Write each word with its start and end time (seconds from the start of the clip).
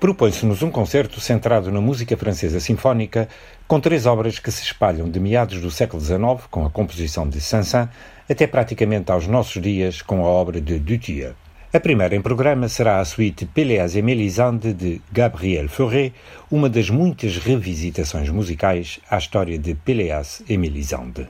propõe-se-nos 0.00 0.62
um 0.62 0.70
concerto 0.70 1.20
centrado 1.20 1.72
na 1.72 1.80
música 1.80 2.16
francesa 2.16 2.60
sinfónica, 2.60 3.28
com 3.66 3.80
três 3.80 4.06
obras 4.06 4.38
que 4.38 4.50
se 4.50 4.62
espalham 4.62 5.10
de 5.10 5.18
meados 5.18 5.60
do 5.60 5.70
século 5.70 6.00
XIX, 6.00 6.46
com 6.50 6.64
a 6.64 6.70
composição 6.70 7.28
de 7.28 7.40
Saint-Saëns, 7.40 7.88
até 8.30 8.46
praticamente 8.46 9.10
aos 9.10 9.26
nossos 9.26 9.60
dias, 9.60 10.00
com 10.02 10.24
a 10.24 10.28
obra 10.28 10.60
de 10.60 10.78
Duthier. 10.78 11.34
A 11.72 11.80
primeira 11.80 12.16
em 12.16 12.22
programa 12.22 12.68
será 12.68 13.00
a 13.00 13.04
suíte 13.04 13.44
Péléas 13.44 13.94
et 13.94 14.02
Mélisande 14.02 14.72
de 14.72 15.02
Gabriel 15.12 15.68
Fauré, 15.68 16.12
uma 16.50 16.68
das 16.68 16.88
muitas 16.88 17.36
revisitações 17.36 18.30
musicais 18.30 19.00
à 19.10 19.18
história 19.18 19.58
de 19.58 19.74
Péléas 19.74 20.42
et 20.48 20.56
Mélisande. 20.56 21.28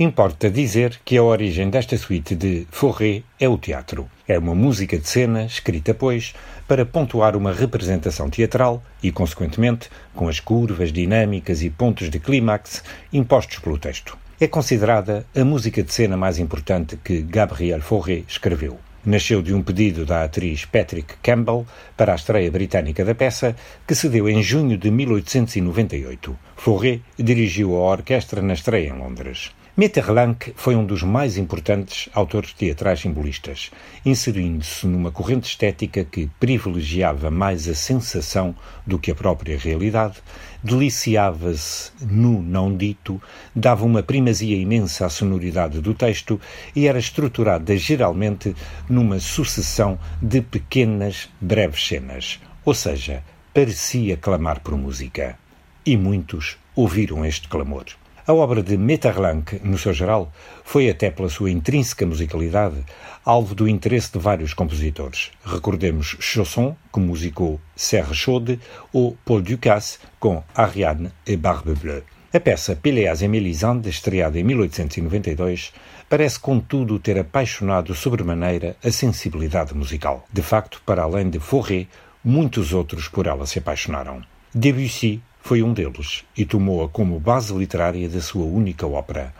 Importa 0.00 0.48
dizer 0.48 1.00
que 1.04 1.16
a 1.16 1.22
origem 1.24 1.68
desta 1.68 1.98
suíte 1.98 2.36
de 2.36 2.68
Fauré 2.70 3.24
é 3.40 3.48
o 3.48 3.58
teatro. 3.58 4.08
É 4.28 4.38
uma 4.38 4.54
música 4.54 4.96
de 4.96 5.08
cena, 5.08 5.44
escrita, 5.44 5.92
pois, 5.92 6.36
para 6.68 6.86
pontuar 6.86 7.34
uma 7.34 7.52
representação 7.52 8.30
teatral 8.30 8.80
e, 9.02 9.10
consequentemente, 9.10 9.90
com 10.14 10.28
as 10.28 10.38
curvas 10.38 10.92
dinâmicas 10.92 11.64
e 11.64 11.70
pontos 11.70 12.10
de 12.10 12.20
clímax 12.20 12.84
impostos 13.12 13.58
pelo 13.58 13.76
texto. 13.76 14.16
É 14.40 14.46
considerada 14.46 15.26
a 15.34 15.44
música 15.44 15.82
de 15.82 15.92
cena 15.92 16.16
mais 16.16 16.38
importante 16.38 16.96
que 16.96 17.20
Gabriel 17.20 17.80
Fauré 17.80 18.22
escreveu. 18.28 18.78
Nasceu 19.04 19.42
de 19.42 19.52
um 19.52 19.62
pedido 19.64 20.06
da 20.06 20.22
atriz 20.22 20.64
Patrick 20.64 21.16
Campbell 21.20 21.66
para 21.96 22.12
a 22.12 22.16
estreia 22.16 22.52
britânica 22.52 23.04
da 23.04 23.16
peça, 23.16 23.56
que 23.84 23.96
se 23.96 24.08
deu 24.08 24.28
em 24.28 24.44
junho 24.44 24.78
de 24.78 24.92
1898. 24.92 26.38
Fauré 26.54 27.00
dirigiu 27.18 27.74
a 27.74 27.80
orquestra 27.80 28.40
na 28.40 28.54
estreia 28.54 28.90
em 28.90 28.96
Londres. 28.96 29.50
Metterlanck 29.78 30.54
foi 30.56 30.74
um 30.74 30.84
dos 30.84 31.04
mais 31.04 31.36
importantes 31.36 32.08
autores 32.12 32.52
teatrais 32.52 32.98
simbolistas, 32.98 33.70
inserindo-se 34.04 34.84
numa 34.88 35.12
corrente 35.12 35.46
estética 35.46 36.04
que 36.04 36.28
privilegiava 36.40 37.30
mais 37.30 37.68
a 37.68 37.76
sensação 37.76 38.56
do 38.84 38.98
que 38.98 39.12
a 39.12 39.14
própria 39.14 39.56
realidade, 39.56 40.16
deliciava-se 40.64 41.92
no 42.00 42.42
não 42.42 42.76
dito, 42.76 43.22
dava 43.54 43.84
uma 43.84 44.02
primazia 44.02 44.56
imensa 44.56 45.06
à 45.06 45.08
sonoridade 45.08 45.80
do 45.80 45.94
texto 45.94 46.40
e 46.74 46.88
era 46.88 46.98
estruturada 46.98 47.76
geralmente 47.76 48.56
numa 48.88 49.20
sucessão 49.20 49.96
de 50.20 50.40
pequenas, 50.40 51.28
breves 51.40 51.86
cenas, 51.86 52.40
ou 52.64 52.74
seja, 52.74 53.22
parecia 53.54 54.16
clamar 54.16 54.58
por 54.58 54.76
música. 54.76 55.38
E 55.86 55.96
muitos 55.96 56.58
ouviram 56.74 57.24
este 57.24 57.46
clamor. 57.46 57.84
A 58.28 58.34
obra 58.34 58.62
de 58.62 58.76
Metterlanck, 58.76 59.58
no 59.64 59.78
seu 59.78 59.94
geral, 59.94 60.30
foi 60.62 60.90
até 60.90 61.10
pela 61.10 61.30
sua 61.30 61.50
intrínseca 61.50 62.04
musicalidade 62.04 62.84
alvo 63.24 63.54
do 63.54 63.66
interesse 63.66 64.12
de 64.12 64.18
vários 64.18 64.52
compositores. 64.52 65.30
Recordemos 65.42 66.14
Chausson, 66.20 66.76
que 66.92 67.00
musicou 67.00 67.58
Serre 67.74 68.12
Chaude, 68.12 68.60
ou 68.92 69.16
Paul 69.24 69.40
Ducasse, 69.40 69.98
com 70.20 70.44
Ariane 70.54 71.10
et 71.26 71.38
Barbe 71.38 71.72
Bleue. 71.74 72.02
A 72.30 72.38
peça 72.38 72.76
Péléas 72.76 73.22
et 73.22 73.28
Mélisande, 73.28 73.88
estreada 73.88 74.38
em 74.38 74.44
1892, 74.44 75.72
parece 76.06 76.38
contudo 76.38 76.98
ter 76.98 77.18
apaixonado 77.18 77.94
sobremaneira 77.94 78.76
a 78.84 78.90
sensibilidade 78.90 79.74
musical. 79.74 80.26
De 80.30 80.42
facto, 80.42 80.82
para 80.84 81.02
além 81.02 81.30
de 81.30 81.40
Fauré, 81.40 81.86
muitos 82.22 82.74
outros 82.74 83.08
por 83.08 83.26
ela 83.26 83.46
se 83.46 83.58
apaixonaram. 83.58 84.22
Debussy 84.54 85.22
foi 85.40 85.62
um 85.62 85.72
deles 85.72 86.24
e 86.36 86.44
tomou-a 86.44 86.88
como 86.88 87.18
base 87.18 87.54
literária 87.54 88.08
da 88.08 88.20
sua 88.20 88.44
única 88.44 88.86
ópera, 88.86 89.34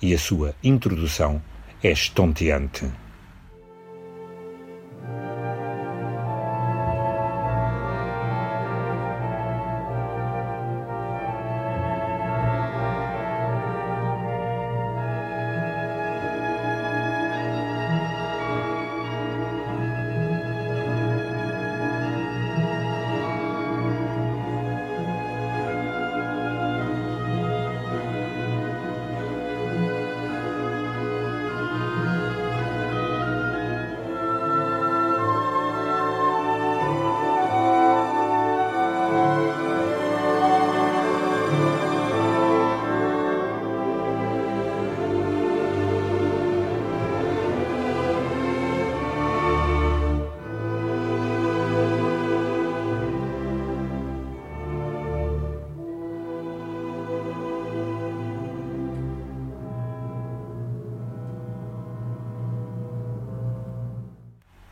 e 0.00 0.12
a 0.12 0.18
sua 0.18 0.54
introdução 0.62 1.40
é 1.82 1.90
estonteante. 1.90 2.90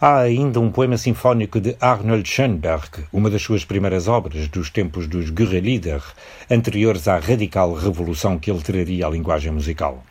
Há 0.05 0.19
ainda 0.19 0.59
um 0.59 0.69
poema 0.69 0.99
sinfónico 0.99 1.61
de 1.61 1.77
Arnold 1.81 2.29
Schoenberg, 2.29 3.05
uma 3.13 3.31
das 3.31 3.41
suas 3.41 3.65
primeiras 3.65 4.09
obras 4.09 4.49
dos 4.49 4.69
tempos 4.69 5.07
dos 5.07 5.31
Guerrilieder, 5.31 6.03
anteriores 6.51 7.07
à 7.07 7.21
radical 7.21 7.73
revolução 7.73 8.37
que 8.37 8.51
ele 8.51 8.61
traria 8.63 9.07
à 9.07 9.09
linguagem 9.09 9.53
musical. 9.53 10.03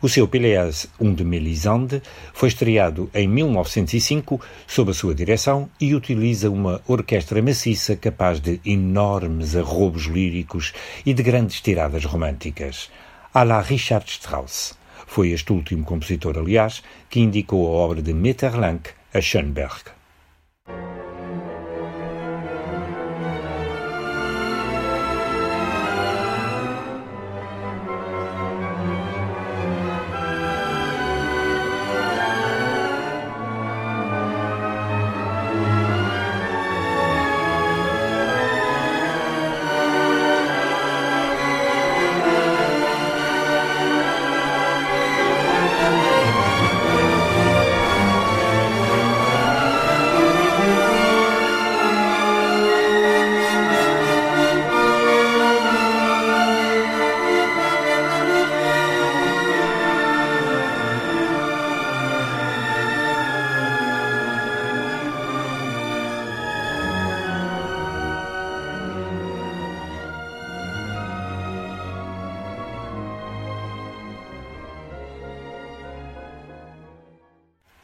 O 0.00 0.08
seu 0.08 0.26
Péléas, 0.26 0.86
um 0.98 1.12
de 1.12 1.24
Mélisande, 1.24 2.00
foi 2.32 2.48
estreado 2.48 3.10
em 3.12 3.28
1905 3.28 4.40
sob 4.66 4.92
a 4.92 4.94
sua 4.94 5.14
direção 5.14 5.68
e 5.78 5.94
utiliza 5.94 6.50
uma 6.50 6.80
orquestra 6.88 7.42
maciça 7.42 7.94
capaz 7.96 8.40
de 8.40 8.62
enormes 8.64 9.54
arrobos 9.54 10.04
líricos 10.04 10.72
e 11.04 11.12
de 11.12 11.22
grandes 11.22 11.60
tiradas 11.60 12.06
românticas. 12.06 12.90
À 13.34 13.44
la 13.44 13.60
Richard 13.60 14.08
Strauss. 14.08 14.74
Foi 15.06 15.32
este 15.32 15.52
último 15.52 15.84
compositor, 15.84 16.38
aliás, 16.38 16.82
que 17.10 17.20
indicou 17.20 17.66
a 17.66 17.70
obra 17.72 18.00
de 18.00 18.14
Metterlanck 18.14 19.03
à 19.14 19.20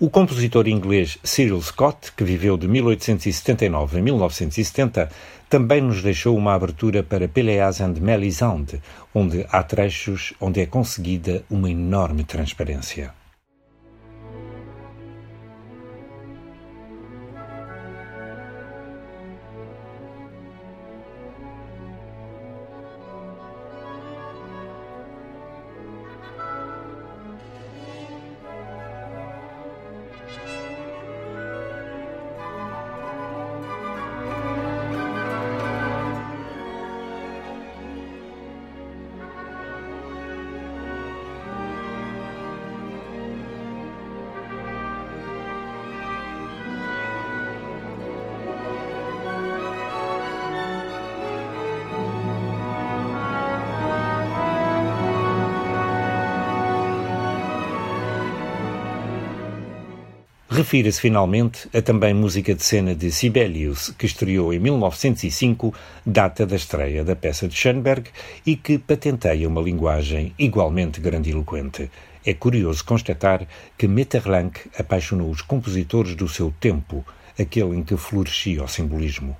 O 0.03 0.09
compositor 0.09 0.67
inglês 0.67 1.19
Cyril 1.23 1.61
Scott, 1.61 2.13
que 2.17 2.25
viveu 2.25 2.57
de 2.57 2.67
1879 2.67 3.99
a 3.99 4.03
1970, 4.03 5.11
também 5.47 5.83
nos 5.83 6.03
deixou 6.03 6.39
uma 6.39 6.55
abertura 6.55 7.03
para 7.03 7.29
Péléas 7.29 7.83
and 7.83 7.97
Mélisande, 8.01 8.81
onde 9.15 9.45
há 9.51 9.63
trechos 9.63 10.33
onde 10.41 10.63
é 10.63 10.65
conseguida 10.65 11.45
uma 11.51 11.71
enorme 11.71 12.25
transparência. 12.25 13.13
Refira-se 60.61 61.01
finalmente 61.01 61.71
a 61.75 61.81
também 61.81 62.13
música 62.13 62.55
de 62.55 62.63
cena 62.63 62.95
de 62.95 63.11
Sibelius, 63.11 63.95
que 63.97 64.05
estreou 64.05 64.53
em 64.53 64.59
1905, 64.59 65.73
data 66.05 66.45
da 66.45 66.55
estreia 66.55 67.03
da 67.03 67.17
peça 67.17 67.49
de 67.49 67.57
Schoenberg, 67.57 68.11
e 68.45 68.57
que 68.57 68.77
patenteia 68.77 69.49
uma 69.49 69.63
linguagem 69.63 70.35
igualmente 70.39 71.01
grandiloquente. 71.01 71.91
É 72.27 72.35
curioso 72.35 72.85
constatar 72.85 73.49
que 73.79 73.89
Metterlenck 73.89 74.69
apaixonou 74.79 75.31
os 75.31 75.41
compositores 75.41 76.15
do 76.15 76.29
seu 76.29 76.53
tempo, 76.61 77.07
aquele 77.39 77.75
em 77.77 77.83
que 77.83 77.97
florescia 77.97 78.63
o 78.63 78.69
simbolismo. 78.69 79.35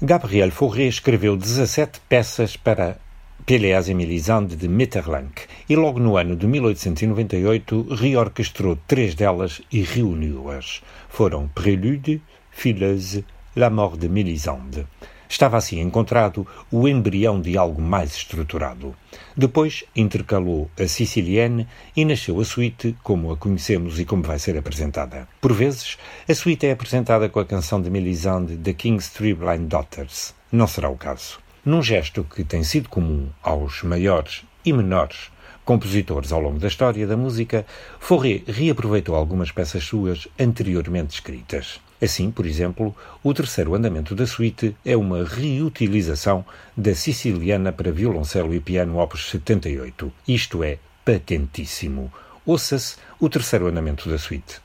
Gabriel 0.00 0.52
Fauré 0.52 0.86
escreveu 0.86 1.36
17 1.36 2.02
peças 2.08 2.56
para 2.56 3.00
Péléas 3.44 3.88
et 3.88 3.94
Mélisande 3.94 4.54
de 4.54 4.68
Metterlenck 4.68 5.48
e 5.68 5.74
logo 5.74 5.98
no 5.98 6.16
ano 6.16 6.36
de 6.36 6.46
1898 6.46 7.94
reorquestrou 7.96 8.78
três 8.86 9.16
delas 9.16 9.60
e 9.72 9.82
reuniu-as. 9.82 10.82
Foram 11.08 11.48
Prélude, 11.48 12.22
Fileuse, 12.52 13.24
La 13.56 13.70
Mort 13.70 13.96
de 13.96 14.08
Mélisande. 14.08 14.86
Estava 15.28 15.56
assim 15.56 15.80
encontrado 15.80 16.46
o 16.70 16.88
embrião 16.88 17.40
de 17.40 17.58
algo 17.58 17.82
mais 17.82 18.14
estruturado. 18.14 18.94
Depois 19.36 19.84
intercalou 19.94 20.70
a 20.78 20.88
sicilienne 20.88 21.66
e 21.94 22.04
nasceu 22.04 22.40
a 22.40 22.44
suíte 22.44 22.96
como 23.02 23.30
a 23.30 23.36
conhecemos 23.36 24.00
e 24.00 24.04
como 24.04 24.22
vai 24.22 24.38
ser 24.38 24.56
apresentada. 24.56 25.28
Por 25.40 25.52
vezes, 25.52 25.98
a 26.28 26.34
suíte 26.34 26.66
é 26.66 26.72
apresentada 26.72 27.28
com 27.28 27.40
a 27.40 27.44
canção 27.44 27.80
de 27.80 27.90
Melisande 27.90 28.56
The 28.56 28.72
King's 28.72 29.10
Three 29.10 29.34
Blind 29.34 29.68
Daughters. 29.68 30.34
Não 30.50 30.66
será 30.66 30.88
o 30.88 30.96
caso. 30.96 31.38
Num 31.64 31.82
gesto 31.82 32.24
que 32.24 32.44
tem 32.44 32.64
sido 32.64 32.88
comum 32.88 33.28
aos 33.42 33.82
maiores 33.82 34.42
e 34.64 34.72
menores 34.72 35.30
compositores 35.68 36.32
ao 36.32 36.40
longo 36.40 36.58
da 36.58 36.66
história 36.66 37.06
da 37.06 37.14
música, 37.14 37.66
Fauré 38.00 38.40
reaproveitou 38.46 39.14
algumas 39.14 39.52
peças 39.52 39.84
suas 39.84 40.26
anteriormente 40.38 41.12
escritas. 41.12 41.78
Assim, 42.00 42.30
por 42.30 42.46
exemplo, 42.46 42.94
o 43.22 43.34
terceiro 43.34 43.74
andamento 43.74 44.14
da 44.14 44.26
suíte 44.26 44.76
é 44.84 44.96
uma 44.96 45.24
reutilização 45.24 46.44
da 46.76 46.94
Siciliana 46.94 47.72
para 47.72 47.90
violoncelo 47.90 48.54
e 48.54 48.60
piano 48.60 48.98
Opus 48.98 49.30
78. 49.30 50.12
Isto 50.26 50.62
é 50.62 50.78
patentíssimo. 51.04 52.12
Ouça-se 52.46 52.96
o 53.18 53.28
terceiro 53.28 53.66
andamento 53.66 54.08
da 54.08 54.18
suíte. 54.18 54.60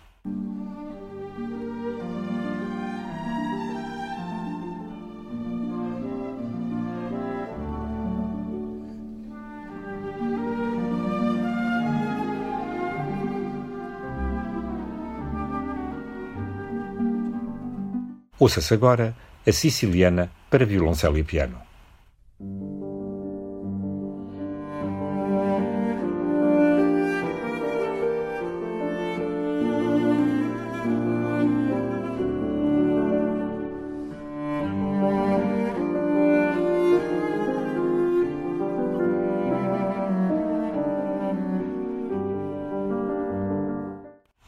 Ouça-se 18.44 18.74
agora 18.74 19.16
a 19.48 19.52
Siciliana 19.54 20.30
para 20.50 20.66
violoncelo 20.66 21.18
e 21.18 21.24
piano. 21.24 21.58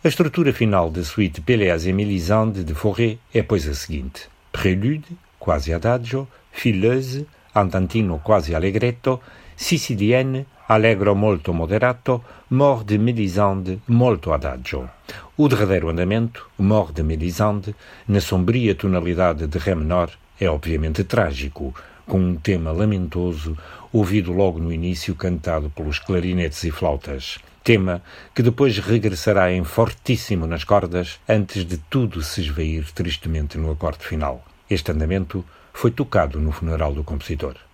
A 0.05 0.07
estrutura 0.07 0.53
final 0.53 0.91
da 0.91 1.03
suite 1.03 1.41
Péléas 1.41 1.87
et 1.87 1.91
Mélisande 1.91 2.63
de 2.63 2.75
Fauré 2.75 3.17
é, 3.33 3.41
pois, 3.41 3.67
a 3.67 3.73
seguinte: 3.73 4.29
Prélude, 4.51 5.07
quasi 5.39 5.73
adagio, 5.73 6.27
fileuse, 6.51 7.25
andantino 7.55 8.19
quasi 8.23 8.53
allegretto, 8.53 9.19
sicilienne, 9.55 10.45
allegro 10.67 11.15
molto 11.15 11.51
moderato, 11.55 12.23
mort 12.51 12.85
de 12.85 13.79
molto 13.87 14.31
adagio. 14.31 14.87
O 15.37 15.47
derradeiro 15.47 15.89
andamento, 15.89 16.51
mort 16.59 16.93
de 16.93 17.75
na 18.07 18.21
sombria 18.21 18.75
tonalidade 18.75 19.47
de 19.47 19.57
Ré 19.57 19.73
menor, 19.73 20.11
é 20.39 20.47
obviamente 20.47 21.03
trágico, 21.03 21.73
com 22.05 22.19
um 22.19 22.35
tema 22.35 22.71
lamentoso, 22.71 23.57
ouvido 23.91 24.31
logo 24.31 24.59
no 24.59 24.71
início 24.71 25.15
cantado 25.15 25.71
pelos 25.71 25.97
clarinetes 25.97 26.63
e 26.63 26.69
flautas 26.69 27.39
tema 27.65 28.03
que 28.35 28.43
depois 28.43 28.77
regressará 28.77 29.51
em 29.51 29.63
fortíssimo 29.63 30.45
nas 30.45 30.63
cordas 30.63 31.19
antes 31.27 31.65
de 31.65 31.77
tudo 31.77 32.21
se 32.21 32.41
esvair 32.41 32.85
tristemente 32.93 33.57
no 33.57 33.71
acorde 33.71 34.05
final. 34.05 34.45
Este 34.69 34.91
andamento 34.91 35.43
foi 35.73 35.89
tocado 35.89 36.39
no 36.39 36.51
funeral 36.51 36.93
do 36.93 37.03
compositor. 37.03 37.64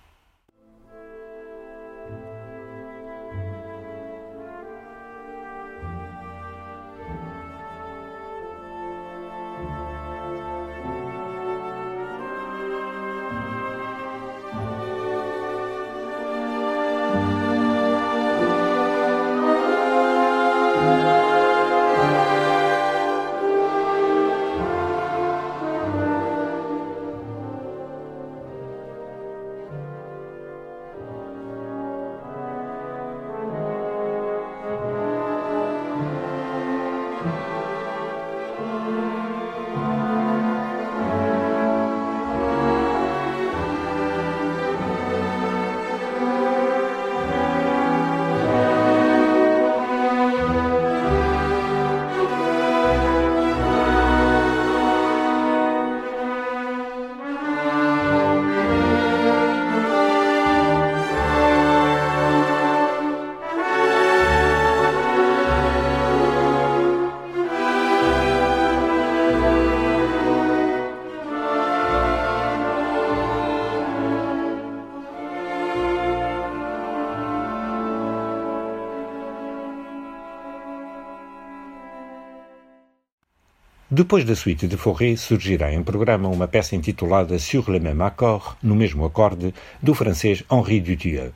Depois 83.94 84.24
da 84.24 84.34
suíte 84.34 84.66
de 84.66 84.78
Fauré, 84.78 85.16
surgirá 85.16 85.70
em 85.70 85.82
programa 85.82 86.26
uma 86.26 86.48
peça 86.48 86.74
intitulada 86.74 87.38
Sur 87.38 87.70
le 87.70 87.78
même 87.78 88.00
accord, 88.00 88.56
no 88.62 88.74
mesmo 88.74 89.04
acorde, 89.04 89.52
do 89.82 89.92
francês 89.92 90.42
Henri 90.50 90.80
Dutilleux. 90.80 91.34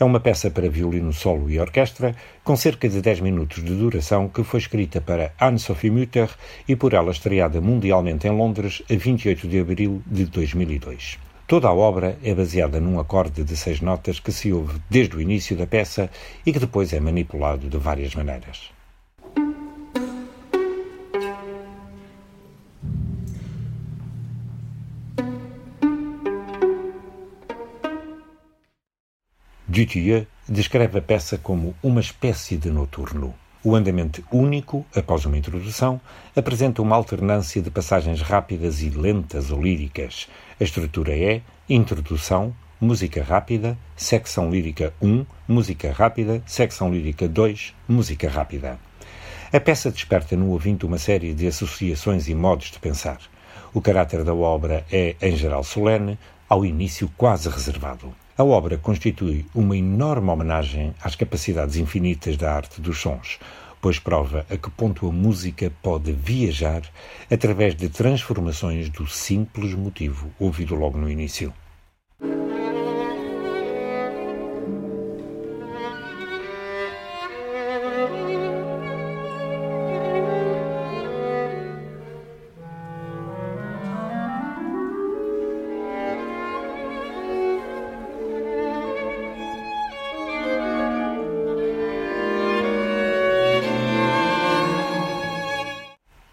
É 0.00 0.04
uma 0.04 0.18
peça 0.18 0.50
para 0.50 0.70
violino 0.70 1.12
solo 1.12 1.50
e 1.50 1.60
orquestra, 1.60 2.16
com 2.42 2.56
cerca 2.56 2.88
de 2.88 3.02
10 3.02 3.20
minutos 3.20 3.62
de 3.62 3.74
duração, 3.74 4.26
que 4.26 4.42
foi 4.42 4.58
escrita 4.58 5.02
para 5.02 5.34
Anne-Sophie 5.38 5.90
Mutter 5.90 6.30
e 6.66 6.74
por 6.74 6.94
ela 6.94 7.10
estreada 7.10 7.60
mundialmente 7.60 8.26
em 8.26 8.30
Londres 8.30 8.82
a 8.90 8.96
28 8.96 9.46
de 9.46 9.60
abril 9.60 10.02
de 10.06 10.24
2002. 10.24 11.18
Toda 11.46 11.68
a 11.68 11.74
obra 11.74 12.18
é 12.24 12.34
baseada 12.34 12.80
num 12.80 12.98
acorde 12.98 13.44
de 13.44 13.54
seis 13.54 13.82
notas 13.82 14.18
que 14.18 14.32
se 14.32 14.50
ouve 14.50 14.80
desde 14.88 15.14
o 15.14 15.20
início 15.20 15.54
da 15.54 15.66
peça 15.66 16.08
e 16.46 16.54
que 16.54 16.58
depois 16.58 16.90
é 16.94 17.00
manipulado 17.00 17.68
de 17.68 17.76
várias 17.76 18.14
maneiras. 18.14 18.77
Dutilleux 29.78 30.26
descreve 30.48 30.98
a 30.98 31.00
peça 31.00 31.38
como 31.38 31.72
uma 31.80 32.00
espécie 32.00 32.56
de 32.56 32.68
noturno. 32.68 33.32
O 33.62 33.76
andamento 33.76 34.24
único, 34.32 34.84
após 34.92 35.24
uma 35.24 35.38
introdução, 35.38 36.00
apresenta 36.34 36.82
uma 36.82 36.96
alternância 36.96 37.62
de 37.62 37.70
passagens 37.70 38.20
rápidas 38.20 38.82
e 38.82 38.90
lentas 38.90 39.52
ou 39.52 39.62
líricas. 39.62 40.28
A 40.60 40.64
estrutura 40.64 41.16
é 41.16 41.42
introdução, 41.70 42.52
música 42.80 43.22
rápida, 43.22 43.78
secção 43.94 44.50
lírica 44.50 44.92
1, 45.00 45.24
música 45.46 45.92
rápida, 45.92 46.42
secção 46.44 46.92
lírica 46.92 47.28
2, 47.28 47.72
música 47.88 48.28
rápida. 48.28 48.80
A 49.52 49.60
peça 49.60 49.92
desperta 49.92 50.36
no 50.36 50.50
ouvinte 50.50 50.86
uma 50.86 50.98
série 50.98 51.32
de 51.32 51.46
associações 51.46 52.26
e 52.26 52.34
modos 52.34 52.72
de 52.72 52.80
pensar. 52.80 53.18
O 53.72 53.80
caráter 53.80 54.24
da 54.24 54.34
obra 54.34 54.84
é, 54.90 55.14
em 55.22 55.36
geral, 55.36 55.62
solene, 55.62 56.18
ao 56.48 56.66
início 56.66 57.08
quase 57.16 57.48
reservado. 57.48 58.12
A 58.38 58.44
obra 58.44 58.78
constitui 58.78 59.44
uma 59.52 59.76
enorme 59.76 60.30
homenagem 60.30 60.94
às 61.02 61.16
capacidades 61.16 61.74
infinitas 61.74 62.36
da 62.36 62.54
arte 62.54 62.80
dos 62.80 63.00
sons, 63.00 63.36
pois 63.80 63.98
prova 63.98 64.46
a 64.48 64.56
que 64.56 64.70
ponto 64.70 65.08
a 65.08 65.12
música 65.12 65.72
pode 65.82 66.12
viajar 66.12 66.82
através 67.28 67.74
de 67.74 67.88
transformações 67.88 68.90
do 68.90 69.08
simples 69.08 69.74
motivo 69.74 70.30
ouvido 70.38 70.76
logo 70.76 70.96
no 70.96 71.10
início. 71.10 71.52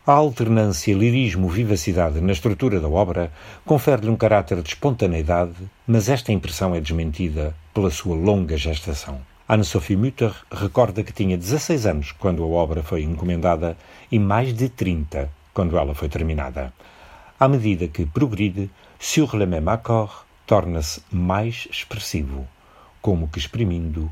A 0.08 0.14
alternância 0.14 0.94
lirismo-vivacidade 0.94 2.22
na 2.22 2.32
estrutura 2.32 2.80
da 2.80 2.88
obra 2.88 3.32
confere-lhe 3.66 4.10
um 4.10 4.16
caráter 4.16 4.62
de 4.62 4.70
espontaneidade, 4.70 5.56
mas 5.88 6.10
esta 6.10 6.32
impressão 6.32 6.76
é 6.76 6.80
desmentida 6.80 7.56
pela 7.74 7.90
sua 7.90 8.16
longa 8.16 8.56
gestação. 8.56 9.20
Anne-Sophie 9.48 9.98
Mutter 9.98 10.34
recorda 10.52 11.04
que 11.04 11.14
tinha 11.14 11.38
16 11.38 11.86
anos 11.86 12.12
quando 12.12 12.44
a 12.44 12.48
obra 12.48 12.84
foi 12.84 13.02
encomendada 13.02 13.76
e 14.12 14.20
mais 14.20 14.54
de 14.54 14.70
30 14.70 15.30
quando 15.54 15.78
ela 15.78 15.96
foi 15.96 16.08
terminada. 16.08 16.72
À 17.40 17.48
medida 17.48 17.88
que 17.88 18.06
progride, 18.06 18.70
Sur 19.00 19.36
le 19.36 19.46
même 19.46 19.68
accord 19.68 20.26
torna-se 20.48 21.02
mais 21.12 21.68
expressivo, 21.70 22.48
como 23.02 23.28
que 23.28 23.38
exprimindo 23.38 24.10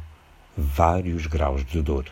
vários 0.56 1.26
graus 1.26 1.66
de 1.66 1.82
dor. 1.82 2.06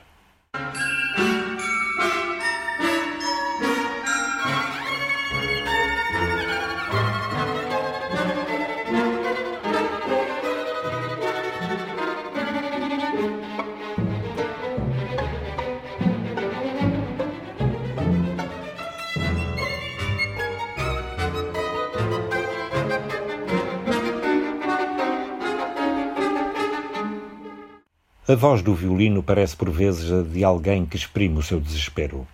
A 28.31 28.35
voz 28.35 28.61
do 28.61 28.73
violino 28.73 29.21
parece 29.21 29.57
por 29.57 29.69
vezes 29.69 30.09
a 30.09 30.21
de 30.21 30.41
alguém 30.41 30.85
que 30.85 30.95
exprime 30.95 31.37
o 31.37 31.43
seu 31.43 31.59
desespero. 31.59 32.25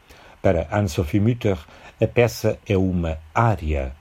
Para 0.43 0.67
Anne-Sophie 0.71 1.19
Mutter, 1.19 1.57
a 1.99 2.05
peça 2.05 2.59
é 2.67 2.77
uma 2.77 3.17
área 3.33 3.95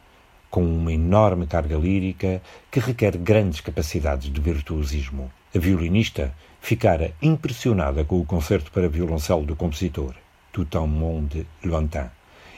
com 0.51 0.63
uma 0.63 0.93
enorme 0.93 1.47
carga 1.47 1.75
lírica 1.75 2.43
que 2.71 2.81
requer 2.81 3.17
grandes 3.17 3.63
capacidades 3.63 4.31
de 4.31 4.39
virtuosismo. 4.39 5.33
A 5.55 5.59
violinista 5.59 6.35
ficara 6.61 7.15
impressionada 7.23 8.05
com 8.05 8.21
o 8.21 8.27
concerto 8.27 8.71
para 8.71 8.91
violoncelo 8.91 9.47
do 9.47 9.57
compositor, 9.57 10.15
Tout 10.53 10.77
un 10.77 10.89
monde 10.89 11.47
lointain, 11.65 12.11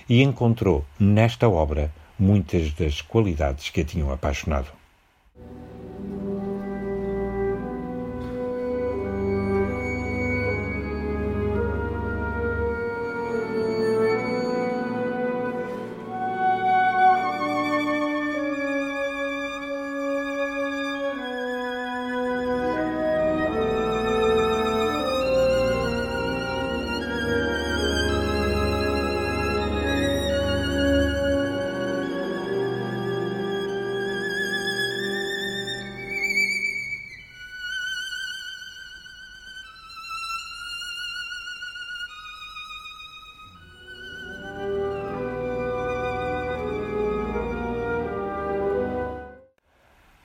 e 0.09 0.21
encontrou 0.21 0.85
nesta 0.99 1.49
obra 1.49 1.93
muitas 2.19 2.73
das 2.73 3.01
qualidades 3.03 3.71
que 3.71 3.83
a 3.83 3.85
tinham 3.85 4.11
apaixonado. 4.11 4.78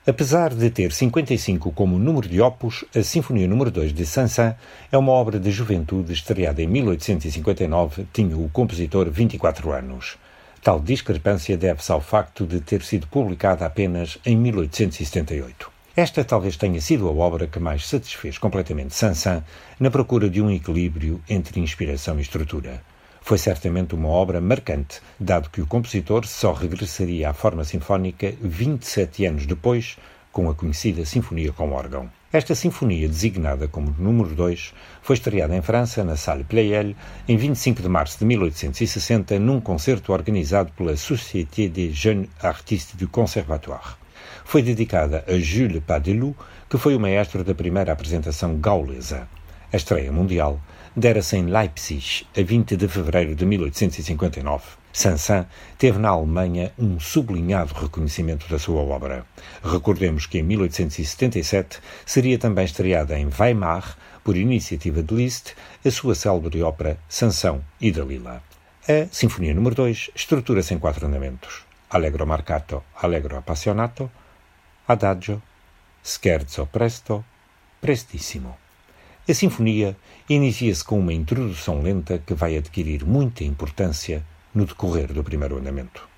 Apesar 0.06 0.54
de 0.54 0.70
ter 0.70 0.92
55 0.92 1.72
como 1.72 1.98
número 1.98 2.28
de 2.28 2.42
opus, 2.42 2.84
a 2.94 3.02
Sinfonia 3.02 3.48
número 3.48 3.72
2 3.72 3.94
de 3.94 4.06
Saint-Saëns 4.06 4.58
é 4.92 4.98
uma 4.98 5.14
obra 5.14 5.40
de 5.40 5.50
juventude 5.50 6.12
estreada 6.12 6.62
em 6.62 6.68
1859, 6.68 8.06
tinha 8.12 8.38
o 8.38 8.50
compositor 8.50 9.10
24 9.10 9.72
anos. 9.72 10.18
Tal 10.62 10.82
discrepância 10.82 11.56
deve-se 11.56 11.90
ao 11.90 12.02
facto 12.02 12.46
de 12.46 12.60
ter 12.60 12.82
sido 12.82 13.08
publicada 13.08 13.66
apenas 13.66 14.20
em 14.26 14.36
1878. 14.36 15.72
Esta 15.96 16.26
talvez 16.26 16.58
tenha 16.58 16.82
sido 16.82 17.08
a 17.08 17.12
obra 17.14 17.48
que 17.48 17.60
mais 17.60 17.88
satisfez 17.88 18.38
completamente 18.38 18.94
Saint-Saëns 18.94 19.44
na 19.80 19.90
procura 19.90 20.30
de 20.30 20.42
um 20.42 20.52
equilíbrio 20.52 21.22
entre 21.30 21.62
inspiração 21.62 22.20
e 22.20 22.24
estrutura. 22.24 22.82
Foi 23.26 23.38
certamente 23.38 23.96
uma 23.96 24.10
obra 24.10 24.42
marcante, 24.42 25.00
dado 25.18 25.50
que 25.50 25.62
o 25.62 25.66
compositor 25.66 26.28
só 26.28 26.52
regressaria 26.52 27.30
à 27.30 27.34
forma 27.34 27.64
sinfónica 27.64 28.34
27 28.42 29.26
anos 29.26 29.46
depois, 29.46 29.98
com 30.30 30.50
a 30.50 30.54
conhecida 30.54 31.06
Sinfonia 31.06 31.54
com 31.54 31.72
órgão. 31.72 32.12
Esta 32.34 32.54
sinfonia, 32.54 33.08
designada 33.08 33.66
como 33.66 33.96
número 33.98 34.36
2, 34.36 34.74
foi 35.02 35.16
estreada 35.16 35.56
em 35.56 35.62
França, 35.62 36.04
na 36.04 36.18
Salle 36.18 36.44
Pleyel, 36.44 36.96
em 37.26 37.38
25 37.38 37.82
de 37.82 37.88
março 37.88 38.20
de 38.20 38.26
1860, 38.26 39.40
num 39.40 39.62
concerto 39.62 40.12
organizado 40.12 40.74
pela 40.74 40.98
Société 40.98 41.70
des 41.70 41.96
Jeunes 41.96 42.28
Artistes 42.42 42.96
du 42.96 43.08
Conservatoire. 43.08 43.96
Foi 44.44 44.62
dedicada 44.62 45.24
a 45.30 45.40
Jules 45.40 45.82
Padelou, 45.88 46.36
que 46.70 46.78
foi 46.78 46.94
o 46.94 47.00
maestro 47.00 47.42
da 47.42 47.56
primeira 47.56 47.94
apresentação 47.94 48.58
gaulesa. 48.58 49.30
A 49.72 49.78
estreia 49.78 50.12
mundial 50.12 50.60
dera-se 50.96 51.38
em 51.38 51.46
Leipzig, 51.46 52.28
a 52.38 52.42
20 52.42 52.76
de 52.76 52.88
fevereiro 52.88 53.36
de 53.36 53.46
1859. 53.46 54.64
Sansan 54.92 55.48
teve 55.78 55.98
na 55.98 56.10
Alemanha 56.10 56.72
um 56.78 57.00
sublinhado 57.00 57.74
reconhecimento 57.74 58.48
da 58.48 58.60
sua 58.60 58.82
obra. 58.82 59.26
Recordemos 59.64 60.28
que 60.28 60.38
em 60.38 60.44
1877 60.44 61.80
seria 62.06 62.38
também 62.38 62.66
estreada 62.66 63.18
em 63.18 63.28
Weimar, 63.28 63.98
por 64.24 64.38
iniciativa 64.38 65.02
de 65.02 65.14
Liszt, 65.16 65.56
a 65.84 65.92
sua 65.92 66.16
célebre 66.16 66.62
ópera 66.62 66.98
Sansão 67.10 67.64
e 67.82 67.92
Dalila. 67.92 68.42
A 68.88 69.08
Sinfonia 69.12 69.54
número 69.54 69.76
2 69.76 70.12
estrutura-se 70.16 70.74
em 70.74 70.80
quatro 70.80 71.08
andamentos: 71.08 71.66
Allegro 71.90 72.28
marcato, 72.28 72.84
Allegro 73.02 73.38
appassionato, 73.38 74.10
Adagio, 74.88 75.42
Scherzo 76.04 76.68
presto, 76.68 77.26
Prestissimo. 77.82 78.63
A 79.26 79.34
sinfonia 79.34 79.96
inicia-se 80.30 80.84
com 80.84 81.00
uma 81.00 81.14
introdução 81.14 81.82
lenta 81.82 82.20
que 82.20 82.34
vai 82.34 82.58
adquirir 82.58 83.06
muita 83.06 83.46
importância 83.46 84.22
no 84.54 84.66
decorrer 84.66 85.14
do 85.14 85.24
primeiro 85.24 85.58
andamento. 85.58 86.13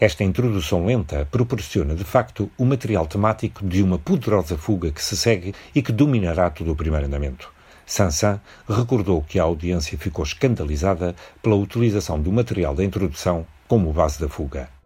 Esta 0.00 0.22
introdução 0.22 0.86
lenta 0.86 1.26
proporciona, 1.28 1.92
de 1.92 2.04
facto, 2.04 2.48
o 2.56 2.64
material 2.64 3.04
temático 3.04 3.66
de 3.66 3.82
uma 3.82 3.98
poderosa 3.98 4.56
fuga 4.56 4.92
que 4.92 5.02
se 5.02 5.16
segue 5.16 5.52
e 5.74 5.82
que 5.82 5.90
dominará 5.90 6.48
todo 6.50 6.70
o 6.70 6.76
primeiro 6.76 7.06
andamento. 7.06 7.52
Sansan 7.84 8.40
recordou 8.68 9.22
que 9.22 9.40
a 9.40 9.42
audiência 9.42 9.98
ficou 9.98 10.24
escandalizada 10.24 11.16
pela 11.42 11.56
utilização 11.56 12.20
do 12.20 12.30
material 12.30 12.76
da 12.76 12.84
introdução 12.84 13.44
como 13.66 13.92
base 13.92 14.20
da 14.20 14.28
fuga. 14.28 14.77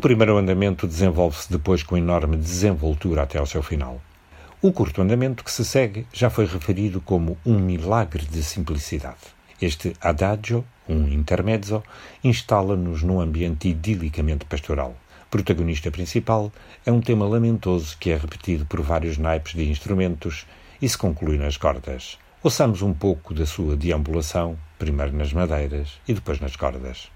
O 0.00 0.08
primeiro 0.10 0.38
andamento 0.38 0.86
desenvolve-se 0.86 1.52
depois 1.52 1.82
com 1.82 1.94
enorme 1.94 2.34
desenvoltura 2.34 3.22
até 3.22 3.38
ao 3.38 3.44
seu 3.44 3.62
final. 3.62 4.00
O 4.62 4.72
curto 4.72 5.02
andamento 5.02 5.44
que 5.44 5.52
se 5.52 5.62
segue 5.62 6.06
já 6.10 6.30
foi 6.30 6.46
referido 6.46 7.02
como 7.02 7.36
um 7.44 7.58
milagre 7.58 8.24
de 8.24 8.42
simplicidade. 8.42 9.18
Este 9.60 9.92
adagio, 10.00 10.64
um 10.88 11.06
intermezzo, 11.06 11.82
instala-nos 12.24 13.02
num 13.02 13.20
ambiente 13.20 13.68
idilicamente 13.68 14.46
pastoral. 14.46 14.96
Protagonista 15.30 15.90
principal 15.90 16.50
é 16.86 16.90
um 16.90 17.02
tema 17.02 17.28
lamentoso 17.28 17.94
que 18.00 18.10
é 18.10 18.16
repetido 18.16 18.64
por 18.64 18.80
vários 18.80 19.18
naipes 19.18 19.52
de 19.52 19.68
instrumentos 19.68 20.46
e 20.80 20.88
se 20.88 20.96
conclui 20.96 21.36
nas 21.36 21.58
cordas. 21.58 22.16
Ouçamos 22.42 22.80
um 22.80 22.94
pouco 22.94 23.34
da 23.34 23.44
sua 23.44 23.76
deambulação, 23.76 24.56
primeiro 24.78 25.14
nas 25.14 25.34
madeiras 25.34 26.00
e 26.08 26.14
depois 26.14 26.40
nas 26.40 26.56
cordas. 26.56 27.10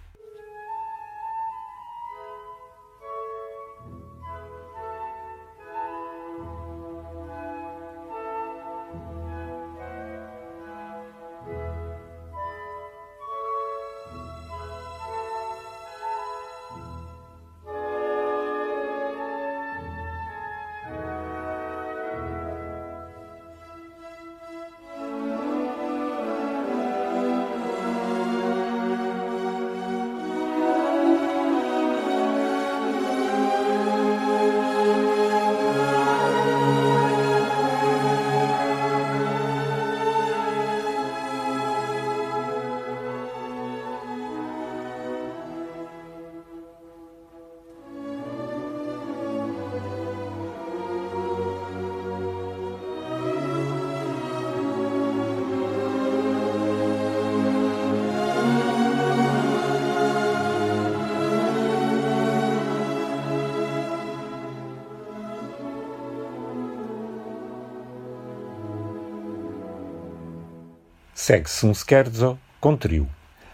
Segue-se 71.15 71.65
um 71.65 71.73
scherzo 71.73 72.37
com 72.61 72.77
trio. 72.77 73.09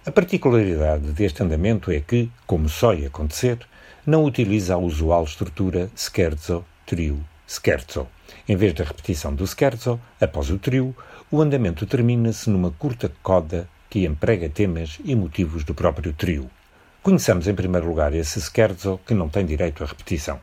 A 0.06 0.10
particularidade 0.10 1.12
deste 1.12 1.42
andamento 1.42 1.90
é 1.90 2.00
que, 2.00 2.30
como 2.46 2.70
só 2.70 2.94
ia 2.94 3.08
acontecer, 3.08 3.58
não 4.06 4.24
utiliza 4.24 4.72
a 4.72 4.78
usual 4.78 5.24
estrutura 5.24 5.90
scherzo-trio-scherzo. 5.94 8.08
Em 8.48 8.56
vez 8.56 8.72
da 8.72 8.84
repetição 8.84 9.34
do 9.34 9.46
scherzo, 9.46 10.00
após 10.18 10.48
o 10.48 10.56
trio, 10.56 10.96
o 11.30 11.42
andamento 11.42 11.84
termina-se 11.84 12.48
numa 12.48 12.70
curta 12.70 13.12
coda 13.22 13.68
que 13.90 14.06
emprega 14.06 14.48
temas 14.48 14.98
e 15.04 15.14
motivos 15.14 15.62
do 15.62 15.74
próprio 15.74 16.14
trio. 16.14 16.50
Conheçamos 17.02 17.46
em 17.46 17.54
primeiro 17.54 17.86
lugar 17.86 18.14
esse 18.14 18.40
scherzo 18.40 18.98
que 19.06 19.12
não 19.12 19.28
tem 19.28 19.44
direito 19.44 19.84
à 19.84 19.86
repetição. 19.86 20.40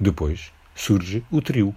Depois 0.00 0.50
surge 0.74 1.22
o 1.30 1.42
trio. 1.42 1.74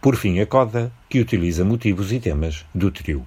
Por 0.00 0.14
fim, 0.14 0.38
a 0.38 0.46
coda, 0.46 0.92
que 1.08 1.18
utiliza 1.18 1.64
motivos 1.64 2.12
e 2.12 2.20
temas 2.20 2.64
do 2.72 2.92
trio. 2.92 3.26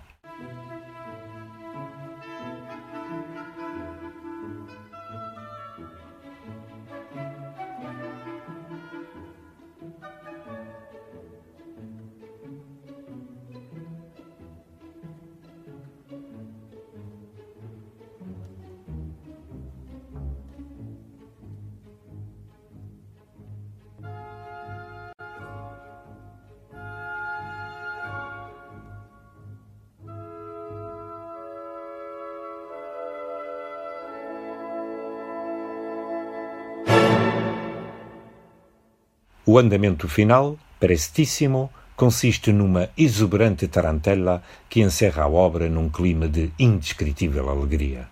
O 39.43 39.57
andamento 39.57 40.07
final, 40.07 40.55
prestíssimo, 40.79 41.71
consiste 41.95 42.51
numa 42.51 42.89
exuberante 42.95 43.67
tarantela 43.67 44.43
que 44.69 44.81
encerra 44.81 45.23
a 45.23 45.27
obra 45.27 45.67
num 45.67 45.89
clima 45.89 46.27
de 46.27 46.51
indescritível 46.59 47.49
alegria. 47.49 48.07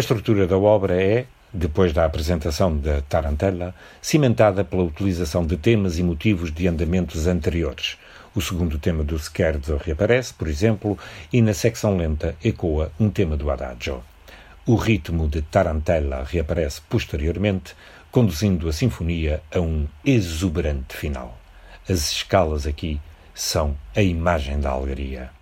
A 0.00 0.06
estrutura 0.10 0.46
da 0.46 0.56
obra 0.56 0.98
é, 0.98 1.26
depois 1.52 1.92
da 1.92 2.06
apresentação 2.06 2.74
da 2.74 3.02
Tarantella, 3.02 3.74
cimentada 4.00 4.64
pela 4.64 4.82
utilização 4.82 5.44
de 5.44 5.58
temas 5.58 5.98
e 5.98 6.02
motivos 6.02 6.50
de 6.50 6.66
andamentos 6.66 7.26
anteriores. 7.26 7.98
O 8.34 8.40
segundo 8.40 8.78
tema 8.78 9.04
do 9.04 9.18
Scherzo 9.18 9.76
reaparece, 9.76 10.32
por 10.32 10.48
exemplo, 10.48 10.98
e 11.30 11.42
na 11.42 11.52
secção 11.52 11.98
lenta 11.98 12.34
ecoa 12.42 12.90
um 12.98 13.10
tema 13.10 13.36
do 13.36 13.50
Adagio. 13.50 14.02
O 14.64 14.74
ritmo 14.74 15.28
de 15.28 15.42
Tarantella 15.42 16.24
reaparece 16.24 16.80
posteriormente, 16.88 17.76
conduzindo 18.10 18.70
a 18.70 18.72
sinfonia 18.72 19.42
a 19.54 19.60
um 19.60 19.86
exuberante 20.02 20.96
final. 20.96 21.38
As 21.86 22.10
escalas 22.10 22.66
aqui 22.66 22.98
são 23.34 23.76
a 23.94 24.00
imagem 24.00 24.60
da 24.60 24.70
alegria. 24.70 25.39